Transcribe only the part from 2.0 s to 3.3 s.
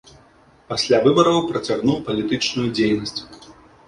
палітычную дзейнасць.